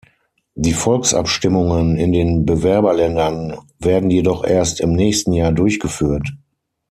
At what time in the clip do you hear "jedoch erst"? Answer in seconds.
4.09-4.79